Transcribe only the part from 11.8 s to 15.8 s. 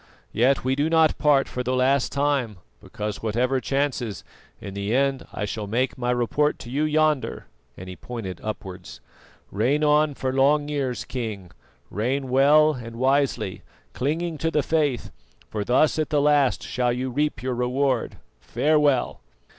reign well and wisely, clinging to the Faith, for